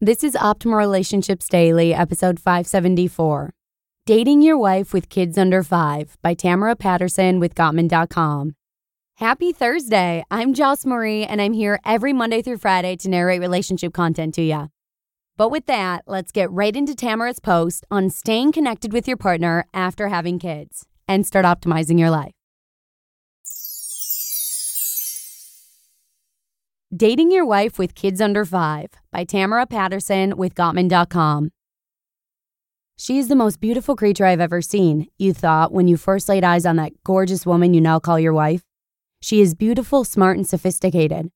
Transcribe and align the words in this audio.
This 0.00 0.22
is 0.22 0.34
Optimal 0.34 0.78
Relationships 0.78 1.48
Daily, 1.48 1.92
episode 1.92 2.38
574. 2.38 3.50
Dating 4.06 4.42
Your 4.42 4.56
Wife 4.56 4.92
with 4.92 5.08
Kids 5.08 5.36
Under 5.36 5.64
Five 5.64 6.16
by 6.22 6.34
Tamara 6.34 6.76
Patterson 6.76 7.40
with 7.40 7.56
Gottman.com. 7.56 8.54
Happy 9.16 9.52
Thursday. 9.52 10.22
I'm 10.30 10.54
Joss 10.54 10.86
Marie, 10.86 11.24
and 11.24 11.42
I'm 11.42 11.52
here 11.52 11.80
every 11.84 12.12
Monday 12.12 12.42
through 12.42 12.58
Friday 12.58 12.94
to 12.94 13.10
narrate 13.10 13.40
relationship 13.40 13.92
content 13.92 14.34
to 14.34 14.42
you. 14.42 14.70
But 15.36 15.50
with 15.50 15.66
that, 15.66 16.04
let's 16.06 16.30
get 16.30 16.48
right 16.52 16.76
into 16.76 16.94
Tamara's 16.94 17.40
post 17.40 17.84
on 17.90 18.08
staying 18.08 18.52
connected 18.52 18.92
with 18.92 19.08
your 19.08 19.16
partner 19.16 19.66
after 19.74 20.10
having 20.10 20.38
kids 20.38 20.86
and 21.08 21.26
start 21.26 21.44
optimizing 21.44 21.98
your 21.98 22.10
life. 22.10 22.37
Dating 26.96 27.30
Your 27.30 27.44
Wife 27.44 27.78
with 27.78 27.94
Kids 27.94 28.18
Under 28.18 28.46
Five 28.46 28.92
by 29.12 29.22
Tamara 29.22 29.66
Patterson 29.66 30.38
with 30.38 30.54
Gottman.com. 30.54 31.50
She 32.96 33.18
is 33.18 33.28
the 33.28 33.36
most 33.36 33.60
beautiful 33.60 33.94
creature 33.94 34.24
I've 34.24 34.40
ever 34.40 34.62
seen, 34.62 35.06
you 35.18 35.34
thought 35.34 35.70
when 35.70 35.86
you 35.86 35.98
first 35.98 36.30
laid 36.30 36.44
eyes 36.44 36.64
on 36.64 36.76
that 36.76 37.04
gorgeous 37.04 37.44
woman 37.44 37.74
you 37.74 37.82
now 37.82 37.98
call 37.98 38.18
your 38.18 38.32
wife. 38.32 38.62
She 39.20 39.42
is 39.42 39.54
beautiful, 39.54 40.02
smart, 40.02 40.38
and 40.38 40.46
sophisticated. 40.48 41.30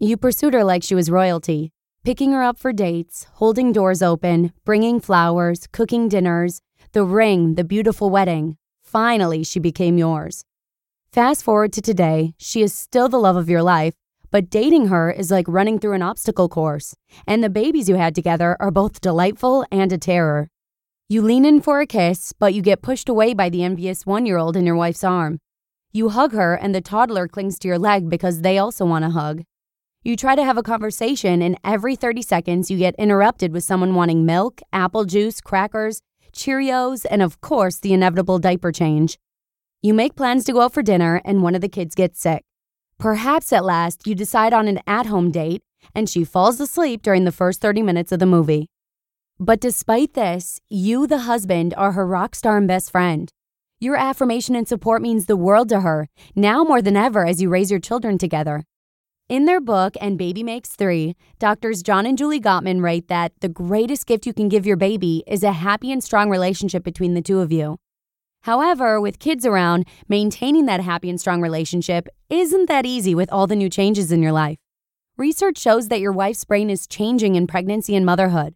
You 0.00 0.16
pursued 0.16 0.52
her 0.52 0.64
like 0.64 0.82
she 0.82 0.96
was 0.96 1.12
royalty, 1.12 1.70
picking 2.02 2.32
her 2.32 2.42
up 2.42 2.58
for 2.58 2.72
dates, 2.72 3.28
holding 3.34 3.70
doors 3.70 4.02
open, 4.02 4.52
bringing 4.64 4.98
flowers, 4.98 5.68
cooking 5.70 6.08
dinners, 6.08 6.60
the 6.90 7.04
ring, 7.04 7.54
the 7.54 7.62
beautiful 7.62 8.10
wedding. 8.10 8.56
Finally, 8.82 9.44
she 9.44 9.60
became 9.60 9.96
yours. 9.96 10.44
Fast 11.12 11.44
forward 11.44 11.72
to 11.74 11.80
today, 11.80 12.34
she 12.36 12.62
is 12.62 12.74
still 12.74 13.08
the 13.08 13.20
love 13.20 13.36
of 13.36 13.48
your 13.48 13.62
life 13.62 13.94
but 14.30 14.50
dating 14.50 14.88
her 14.88 15.10
is 15.10 15.30
like 15.30 15.46
running 15.48 15.78
through 15.78 15.94
an 15.94 16.02
obstacle 16.02 16.48
course, 16.48 16.94
and 17.26 17.42
the 17.42 17.50
babies 17.50 17.88
you 17.88 17.96
had 17.96 18.14
together 18.14 18.56
are 18.60 18.70
both 18.70 19.00
delightful 19.00 19.64
and 19.70 19.92
a 19.92 19.98
terror. 19.98 20.48
You 21.08 21.22
lean 21.22 21.44
in 21.44 21.60
for 21.60 21.80
a 21.80 21.86
kiss, 21.86 22.32
but 22.38 22.52
you 22.52 22.60
get 22.60 22.82
pushed 22.82 23.08
away 23.08 23.32
by 23.32 23.48
the 23.48 23.62
envious 23.62 24.04
one 24.04 24.26
year 24.26 24.36
old 24.36 24.56
in 24.56 24.66
your 24.66 24.76
wife's 24.76 25.02
arm. 25.04 25.38
You 25.92 26.10
hug 26.10 26.32
her, 26.32 26.54
and 26.54 26.74
the 26.74 26.80
toddler 26.80 27.26
clings 27.26 27.58
to 27.60 27.68
your 27.68 27.78
leg 27.78 28.10
because 28.10 28.42
they 28.42 28.58
also 28.58 28.84
want 28.84 29.06
a 29.06 29.10
hug. 29.10 29.42
You 30.02 30.16
try 30.16 30.36
to 30.36 30.44
have 30.44 30.58
a 30.58 30.62
conversation, 30.62 31.40
and 31.42 31.58
every 31.64 31.96
30 31.96 32.22
seconds 32.22 32.70
you 32.70 32.78
get 32.78 32.94
interrupted 32.96 33.52
with 33.52 33.64
someone 33.64 33.94
wanting 33.94 34.26
milk, 34.26 34.60
apple 34.72 35.04
juice, 35.04 35.40
crackers, 35.40 36.02
Cheerios, 36.32 37.04
and 37.10 37.22
of 37.22 37.40
course, 37.40 37.78
the 37.78 37.92
inevitable 37.92 38.38
diaper 38.38 38.70
change. 38.70 39.18
You 39.82 39.94
make 39.94 40.14
plans 40.14 40.44
to 40.44 40.52
go 40.52 40.60
out 40.60 40.74
for 40.74 40.82
dinner, 40.82 41.20
and 41.24 41.42
one 41.42 41.54
of 41.54 41.60
the 41.60 41.68
kids 41.68 41.94
gets 41.94 42.20
sick. 42.20 42.44
Perhaps 42.98 43.52
at 43.52 43.64
last 43.64 44.08
you 44.08 44.14
decide 44.16 44.52
on 44.52 44.66
an 44.66 44.80
at 44.84 45.06
home 45.06 45.30
date 45.30 45.62
and 45.94 46.10
she 46.10 46.24
falls 46.24 46.58
asleep 46.58 47.00
during 47.00 47.24
the 47.24 47.32
first 47.32 47.60
30 47.60 47.82
minutes 47.82 48.10
of 48.10 48.18
the 48.18 48.26
movie. 48.26 48.66
But 49.38 49.60
despite 49.60 50.14
this, 50.14 50.60
you, 50.68 51.06
the 51.06 51.18
husband, 51.18 51.74
are 51.76 51.92
her 51.92 52.04
rock 52.04 52.34
star 52.34 52.56
and 52.56 52.66
best 52.66 52.90
friend. 52.90 53.30
Your 53.78 53.96
affirmation 53.96 54.56
and 54.56 54.66
support 54.66 55.00
means 55.00 55.26
the 55.26 55.36
world 55.36 55.68
to 55.68 55.82
her, 55.82 56.08
now 56.34 56.64
more 56.64 56.82
than 56.82 56.96
ever 56.96 57.24
as 57.24 57.40
you 57.40 57.48
raise 57.48 57.70
your 57.70 57.78
children 57.78 58.18
together. 58.18 58.64
In 59.28 59.44
their 59.44 59.60
book, 59.60 59.94
And 60.00 60.18
Baby 60.18 60.42
Makes 60.42 60.70
Three, 60.70 61.14
doctors 61.38 61.84
John 61.84 62.04
and 62.04 62.18
Julie 62.18 62.40
Gottman 62.40 62.82
write 62.82 63.06
that 63.06 63.32
the 63.40 63.48
greatest 63.48 64.06
gift 64.06 64.26
you 64.26 64.32
can 64.32 64.48
give 64.48 64.66
your 64.66 64.76
baby 64.76 65.22
is 65.28 65.44
a 65.44 65.52
happy 65.52 65.92
and 65.92 66.02
strong 66.02 66.30
relationship 66.30 66.82
between 66.82 67.14
the 67.14 67.22
two 67.22 67.38
of 67.38 67.52
you. 67.52 67.78
However, 68.48 68.98
with 68.98 69.18
kids 69.18 69.44
around, 69.44 69.84
maintaining 70.08 70.64
that 70.64 70.80
happy 70.80 71.10
and 71.10 71.20
strong 71.20 71.42
relationship 71.42 72.08
isn't 72.30 72.66
that 72.66 72.86
easy 72.86 73.14
with 73.14 73.30
all 73.30 73.46
the 73.46 73.54
new 73.54 73.68
changes 73.68 74.10
in 74.10 74.22
your 74.22 74.32
life. 74.32 74.56
Research 75.18 75.58
shows 75.58 75.88
that 75.88 76.00
your 76.00 76.12
wife's 76.12 76.46
brain 76.46 76.70
is 76.70 76.86
changing 76.86 77.34
in 77.34 77.46
pregnancy 77.46 77.94
and 77.94 78.06
motherhood. 78.06 78.54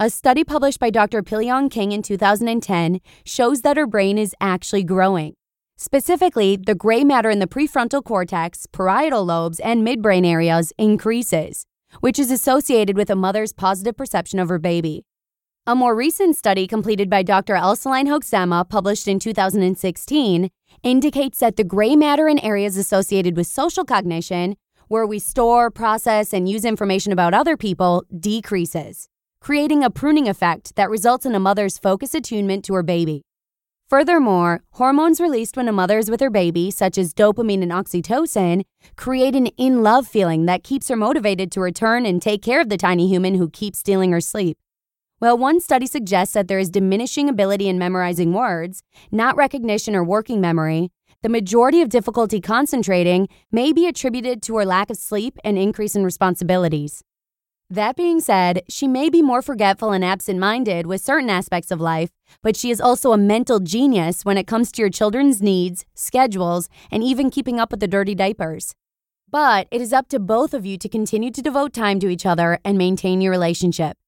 A 0.00 0.10
study 0.10 0.42
published 0.42 0.80
by 0.80 0.90
Dr. 0.90 1.22
Pilyoung 1.22 1.70
Kim 1.70 1.92
in 1.92 2.02
2010 2.02 2.98
shows 3.24 3.60
that 3.60 3.76
her 3.76 3.86
brain 3.86 4.18
is 4.18 4.34
actually 4.40 4.82
growing. 4.82 5.34
Specifically, 5.76 6.56
the 6.56 6.74
gray 6.74 7.04
matter 7.04 7.30
in 7.30 7.38
the 7.38 7.46
prefrontal 7.46 8.02
cortex, 8.02 8.66
parietal 8.66 9.24
lobes, 9.24 9.60
and 9.60 9.86
midbrain 9.86 10.26
areas 10.26 10.72
increases, 10.78 11.64
which 12.00 12.18
is 12.18 12.32
associated 12.32 12.96
with 12.96 13.08
a 13.08 13.14
mother's 13.14 13.52
positive 13.52 13.96
perception 13.96 14.40
of 14.40 14.48
her 14.48 14.58
baby. 14.58 15.04
A 15.68 15.74
more 15.74 15.94
recent 15.94 16.34
study 16.34 16.66
completed 16.66 17.10
by 17.10 17.22
Dr. 17.22 17.52
Elseline 17.52 18.08
Hoekzema, 18.08 18.66
published 18.70 19.06
in 19.06 19.18
2016, 19.18 20.48
indicates 20.82 21.40
that 21.40 21.56
the 21.56 21.62
gray 21.62 21.94
matter 21.94 22.26
in 22.26 22.38
areas 22.38 22.78
associated 22.78 23.36
with 23.36 23.46
social 23.48 23.84
cognition, 23.84 24.56
where 24.86 25.06
we 25.06 25.18
store, 25.18 25.70
process, 25.70 26.32
and 26.32 26.48
use 26.48 26.64
information 26.64 27.12
about 27.12 27.34
other 27.34 27.54
people, 27.54 28.02
decreases, 28.18 29.10
creating 29.42 29.84
a 29.84 29.90
pruning 29.90 30.26
effect 30.26 30.74
that 30.76 30.88
results 30.88 31.26
in 31.26 31.34
a 31.34 31.38
mother's 31.38 31.76
focus 31.76 32.14
attunement 32.14 32.64
to 32.64 32.72
her 32.72 32.82
baby. 32.82 33.20
Furthermore, 33.90 34.62
hormones 34.70 35.20
released 35.20 35.58
when 35.58 35.68
a 35.68 35.72
mother 35.80 35.98
is 35.98 36.10
with 36.10 36.20
her 36.20 36.30
baby, 36.30 36.70
such 36.70 36.96
as 36.96 37.12
dopamine 37.12 37.62
and 37.62 37.72
oxytocin, 37.72 38.64
create 38.96 39.36
an 39.36 39.48
in 39.58 39.82
love 39.82 40.08
feeling 40.08 40.46
that 40.46 40.64
keeps 40.64 40.88
her 40.88 40.96
motivated 40.96 41.52
to 41.52 41.60
return 41.60 42.06
and 42.06 42.22
take 42.22 42.40
care 42.40 42.62
of 42.62 42.70
the 42.70 42.78
tiny 42.78 43.06
human 43.06 43.34
who 43.34 43.50
keeps 43.50 43.80
stealing 43.80 44.12
her 44.12 44.20
sleep. 44.22 44.56
Well, 45.20 45.36
one 45.36 45.60
study 45.60 45.86
suggests 45.86 46.34
that 46.34 46.46
there 46.46 46.60
is 46.60 46.70
diminishing 46.70 47.28
ability 47.28 47.68
in 47.68 47.76
memorizing 47.76 48.32
words, 48.32 48.84
not 49.10 49.36
recognition 49.36 49.96
or 49.96 50.04
working 50.04 50.40
memory. 50.40 50.90
The 51.22 51.28
majority 51.28 51.82
of 51.82 51.88
difficulty 51.88 52.40
concentrating 52.40 53.28
may 53.50 53.72
be 53.72 53.88
attributed 53.88 54.42
to 54.42 54.56
her 54.58 54.64
lack 54.64 54.90
of 54.90 54.96
sleep 54.96 55.36
and 55.42 55.58
increase 55.58 55.96
in 55.96 56.04
responsibilities. 56.04 57.02
That 57.68 57.96
being 57.96 58.20
said, 58.20 58.62
she 58.68 58.86
may 58.86 59.10
be 59.10 59.20
more 59.20 59.42
forgetful 59.42 59.90
and 59.90 60.04
absent 60.04 60.38
minded 60.38 60.86
with 60.86 61.00
certain 61.00 61.28
aspects 61.28 61.72
of 61.72 61.80
life, 61.80 62.10
but 62.40 62.56
she 62.56 62.70
is 62.70 62.80
also 62.80 63.12
a 63.12 63.18
mental 63.18 63.58
genius 63.58 64.24
when 64.24 64.38
it 64.38 64.46
comes 64.46 64.70
to 64.72 64.82
your 64.82 64.88
children's 64.88 65.42
needs, 65.42 65.84
schedules, 65.94 66.68
and 66.92 67.02
even 67.02 67.28
keeping 67.28 67.58
up 67.58 67.72
with 67.72 67.80
the 67.80 67.88
dirty 67.88 68.14
diapers. 68.14 68.76
But 69.28 69.66
it 69.72 69.80
is 69.80 69.92
up 69.92 70.08
to 70.10 70.20
both 70.20 70.54
of 70.54 70.64
you 70.64 70.78
to 70.78 70.88
continue 70.88 71.32
to 71.32 71.42
devote 71.42 71.72
time 71.72 71.98
to 72.00 72.08
each 72.08 72.24
other 72.24 72.60
and 72.64 72.78
maintain 72.78 73.20
your 73.20 73.32
relationship. 73.32 73.98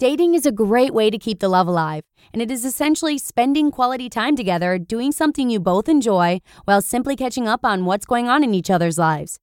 Dating 0.00 0.34
is 0.34 0.46
a 0.46 0.50
great 0.50 0.94
way 0.94 1.10
to 1.10 1.18
keep 1.18 1.40
the 1.40 1.48
love 1.50 1.68
alive, 1.68 2.04
and 2.32 2.40
it 2.40 2.50
is 2.50 2.64
essentially 2.64 3.18
spending 3.18 3.70
quality 3.70 4.08
time 4.08 4.34
together 4.34 4.78
doing 4.78 5.12
something 5.12 5.50
you 5.50 5.60
both 5.60 5.90
enjoy 5.90 6.40
while 6.64 6.80
simply 6.80 7.14
catching 7.14 7.46
up 7.46 7.66
on 7.66 7.84
what's 7.84 8.06
going 8.06 8.26
on 8.26 8.42
in 8.42 8.54
each 8.54 8.70
other's 8.70 8.96
lives. 8.96 9.38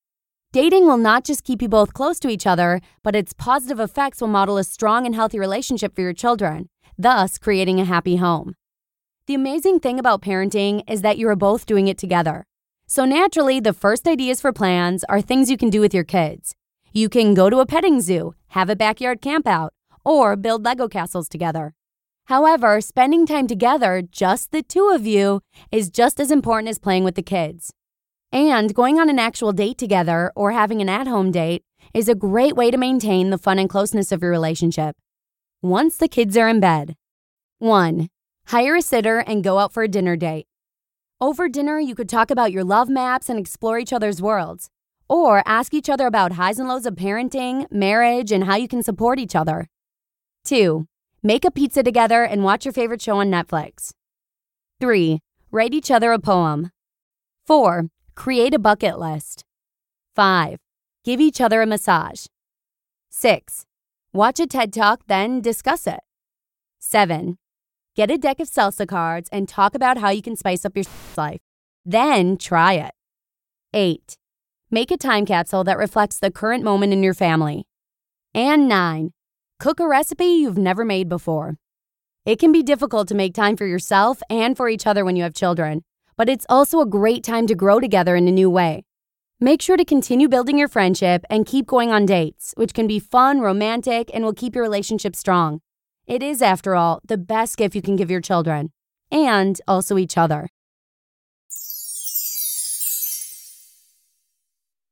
Dating 0.51 0.87
will 0.87 0.97
not 0.97 1.23
just 1.23 1.43
keep 1.43 1.61
you 1.61 1.69
both 1.69 1.93
close 1.93 2.19
to 2.21 2.27
each 2.27 2.47
other, 2.47 2.81
but 3.03 3.15
its 3.15 3.33
positive 3.33 3.79
effects 3.79 4.19
will 4.19 4.29
model 4.29 4.57
a 4.57 4.63
strong 4.63 5.05
and 5.05 5.13
healthy 5.13 5.37
relationship 5.37 5.93
for 5.93 6.01
your 6.01 6.11
children, 6.11 6.69
thus 6.97 7.37
creating 7.37 7.79
a 7.79 7.85
happy 7.85 8.15
home. 8.15 8.55
The 9.27 9.35
amazing 9.35 9.79
thing 9.79 9.99
about 9.99 10.23
parenting 10.23 10.81
is 10.89 11.03
that 11.03 11.19
you 11.19 11.29
are 11.29 11.35
both 11.35 11.67
doing 11.67 11.87
it 11.87 11.99
together. 11.99 12.47
So 12.87 13.05
naturally, 13.05 13.59
the 13.59 13.73
first 13.73 14.07
ideas 14.07 14.41
for 14.41 14.51
plans 14.51 15.03
are 15.07 15.21
things 15.21 15.51
you 15.51 15.57
can 15.57 15.69
do 15.69 15.81
with 15.81 15.93
your 15.93 16.03
kids. 16.03 16.55
You 16.93 17.09
can 17.09 17.35
go 17.35 17.51
to 17.51 17.59
a 17.59 17.67
petting 17.67 18.01
zoo, 18.01 18.33
have 18.47 18.71
a 18.71 18.75
backyard 18.75 19.21
campout, 19.21 19.69
or 20.07 20.37
build 20.37 20.63
Lego 20.63 20.87
castles 20.87 21.27
together. 21.27 21.73
However, 22.27 22.79
spending 22.79 23.25
time 23.25 23.45
together, 23.45 24.01
just 24.01 24.51
the 24.51 24.63
two 24.63 24.89
of 24.89 25.05
you, 25.05 25.41
is 25.69 25.89
just 25.89 26.21
as 26.21 26.31
important 26.31 26.69
as 26.69 26.79
playing 26.79 27.03
with 27.03 27.15
the 27.15 27.21
kids. 27.21 27.73
And 28.31 28.73
going 28.73 28.99
on 28.99 29.09
an 29.09 29.19
actual 29.19 29.51
date 29.51 29.77
together 29.77 30.31
or 30.33 30.53
having 30.53 30.81
an 30.81 30.87
at 30.87 31.07
home 31.07 31.31
date 31.31 31.63
is 31.93 32.07
a 32.07 32.15
great 32.15 32.55
way 32.55 32.71
to 32.71 32.77
maintain 32.77 33.31
the 33.31 33.37
fun 33.37 33.59
and 33.59 33.69
closeness 33.69 34.13
of 34.13 34.21
your 34.21 34.31
relationship. 34.31 34.95
Once 35.61 35.97
the 35.97 36.07
kids 36.07 36.37
are 36.37 36.47
in 36.47 36.61
bed, 36.61 36.95
1. 37.59 38.07
Hire 38.47 38.75
a 38.77 38.81
sitter 38.81 39.19
and 39.19 39.43
go 39.43 39.59
out 39.59 39.73
for 39.73 39.83
a 39.83 39.89
dinner 39.89 40.15
date. 40.15 40.45
Over 41.19 41.49
dinner, 41.49 41.79
you 41.79 41.95
could 41.95 42.07
talk 42.07 42.31
about 42.31 42.53
your 42.53 42.63
love 42.63 42.87
maps 42.87 43.29
and 43.29 43.37
explore 43.37 43.77
each 43.77 43.91
other's 43.91 44.21
worlds, 44.21 44.69
or 45.09 45.43
ask 45.45 45.73
each 45.73 45.89
other 45.89 46.07
about 46.07 46.33
highs 46.33 46.59
and 46.59 46.69
lows 46.69 46.85
of 46.85 46.95
parenting, 46.95 47.69
marriage, 47.69 48.31
and 48.31 48.45
how 48.45 48.55
you 48.55 48.69
can 48.69 48.83
support 48.83 49.19
each 49.19 49.35
other. 49.35 49.67
2. 50.47 50.87
Make 51.21 51.43
a 51.43 51.51
pizza 51.51 51.83
together 51.83 52.23
and 52.23 52.41
watch 52.41 52.63
your 52.63 52.71
favorite 52.71 53.01
show 53.01 53.17
on 53.17 53.29
Netflix. 53.29 53.91
3. 54.79 55.19
Write 55.51 55.73
each 55.73 55.91
other 55.91 56.13
a 56.13 56.19
poem. 56.19 56.71
4. 57.45 57.89
Create 58.15 58.53
a 58.53 58.59
bucket 58.59 58.97
list. 58.97 59.43
5. 60.15 60.57
Give 61.03 61.19
each 61.19 61.41
other 61.41 61.61
a 61.61 61.65
massage. 61.65 62.27
6. 63.09 63.65
Watch 64.13 64.39
a 64.39 64.47
TED 64.47 64.71
Talk, 64.71 65.01
then 65.07 65.41
discuss 65.41 65.85
it. 65.85 65.99
7. 66.79 67.37
Get 67.95 68.09
a 68.09 68.17
deck 68.17 68.39
of 68.39 68.47
salsa 68.47 68.87
cards 68.87 69.27
and 69.33 69.49
talk 69.49 69.75
about 69.75 69.97
how 69.97 70.11
you 70.11 70.21
can 70.21 70.37
spice 70.37 70.63
up 70.63 70.77
your 70.77 70.85
life. 71.17 71.41
Then 71.85 72.37
try 72.37 72.73
it. 72.73 72.93
8. 73.73 74.17
Make 74.71 74.91
a 74.91 74.97
time 74.97 75.25
capsule 75.25 75.65
that 75.65 75.77
reflects 75.77 76.19
the 76.19 76.31
current 76.31 76.63
moment 76.63 76.93
in 76.93 77.03
your 77.03 77.13
family. 77.13 77.65
And 78.33 78.69
9. 78.69 79.11
Cook 79.59 79.79
a 79.79 79.87
recipe 79.87 80.25
you've 80.25 80.57
never 80.57 80.85
made 80.85 81.09
before. 81.09 81.57
It 82.25 82.37
can 82.37 82.51
be 82.51 82.61
difficult 82.61 83.07
to 83.07 83.15
make 83.15 83.33
time 83.33 83.57
for 83.57 83.65
yourself 83.65 84.21
and 84.29 84.55
for 84.55 84.69
each 84.69 84.85
other 84.85 85.03
when 85.03 85.15
you 85.15 85.23
have 85.23 85.33
children, 85.33 85.83
but 86.15 86.29
it's 86.29 86.45
also 86.47 86.79
a 86.79 86.85
great 86.85 87.23
time 87.23 87.47
to 87.47 87.55
grow 87.55 87.79
together 87.79 88.15
in 88.15 88.27
a 88.27 88.31
new 88.31 88.51
way. 88.51 88.85
Make 89.39 89.63
sure 89.63 89.75
to 89.75 89.83
continue 89.83 90.29
building 90.29 90.59
your 90.59 90.67
friendship 90.67 91.25
and 91.27 91.43
keep 91.43 91.65
going 91.65 91.91
on 91.91 92.05
dates, 92.05 92.53
which 92.55 92.75
can 92.75 92.85
be 92.85 92.99
fun, 92.99 93.39
romantic, 93.39 94.11
and 94.13 94.23
will 94.23 94.33
keep 94.33 94.53
your 94.53 94.63
relationship 94.63 95.15
strong. 95.15 95.61
It 96.05 96.21
is, 96.21 96.43
after 96.43 96.75
all, 96.75 97.01
the 97.07 97.17
best 97.17 97.57
gift 97.57 97.73
you 97.73 97.81
can 97.81 97.95
give 97.95 98.11
your 98.11 98.21
children 98.21 98.71
and 99.11 99.59
also 99.67 99.97
each 99.97 100.19
other. 100.19 100.49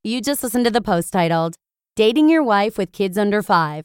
You 0.02 0.20
just 0.20 0.42
listened 0.42 0.64
to 0.64 0.72
the 0.72 0.80
post 0.80 1.12
titled 1.12 1.54
Dating 1.94 2.28
Your 2.28 2.42
Wife 2.42 2.76
with 2.76 2.90
Kids 2.90 3.16
Under 3.16 3.42
Five 3.42 3.84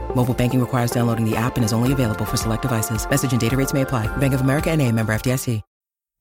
Mobile 0.15 0.35
banking 0.35 0.59
requires 0.59 0.91
downloading 0.91 1.27
the 1.27 1.35
app 1.35 1.55
and 1.55 1.65
is 1.65 1.73
only 1.73 1.91
available 1.91 2.25
for 2.25 2.37
select 2.37 2.61
devices. 2.61 3.09
Message 3.09 3.31
and 3.31 3.41
data 3.41 3.57
rates 3.57 3.73
may 3.73 3.81
apply. 3.81 4.05
Bank 4.17 4.35
of 4.35 4.41
America 4.41 4.69
and 4.69 4.79
a 4.79 4.91
member 4.91 5.11
FDIC. 5.11 5.63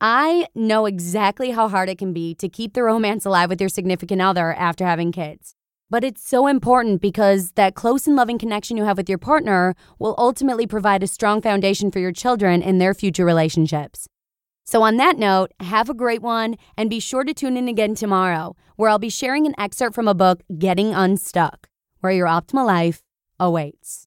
I 0.02 0.46
know 0.54 0.86
exactly 0.86 1.50
how 1.50 1.68
hard 1.68 1.90
it 1.90 1.98
can 1.98 2.14
be 2.14 2.34
to 2.36 2.48
keep 2.48 2.72
the 2.72 2.82
romance 2.82 3.26
alive 3.26 3.50
with 3.50 3.60
your 3.60 3.68
significant 3.68 4.22
other 4.22 4.54
after 4.54 4.86
having 4.86 5.12
kids. 5.12 5.54
But 5.90 6.04
it's 6.04 6.26
so 6.26 6.46
important 6.46 7.02
because 7.02 7.52
that 7.52 7.74
close 7.74 8.06
and 8.06 8.16
loving 8.16 8.38
connection 8.38 8.78
you 8.78 8.84
have 8.84 8.96
with 8.96 9.10
your 9.10 9.18
partner 9.18 9.74
will 9.98 10.14
ultimately 10.16 10.66
provide 10.66 11.02
a 11.02 11.06
strong 11.06 11.42
foundation 11.42 11.90
for 11.90 11.98
your 11.98 12.12
children 12.12 12.62
in 12.62 12.78
their 12.78 12.94
future 12.94 13.26
relationships. 13.26 14.08
So, 14.64 14.82
on 14.82 14.96
that 14.98 15.18
note, 15.18 15.52
have 15.60 15.90
a 15.90 15.94
great 15.94 16.22
one 16.22 16.56
and 16.78 16.88
be 16.88 17.00
sure 17.00 17.24
to 17.24 17.34
tune 17.34 17.56
in 17.56 17.68
again 17.68 17.94
tomorrow, 17.94 18.56
where 18.76 18.88
I'll 18.88 19.00
be 19.00 19.10
sharing 19.10 19.46
an 19.46 19.54
excerpt 19.58 19.94
from 19.94 20.08
a 20.08 20.14
book, 20.14 20.42
Getting 20.58 20.94
Unstuck, 20.94 21.68
where 22.00 22.12
your 22.12 22.28
optimal 22.28 22.66
life 22.66 23.02
awaits. 23.40 24.06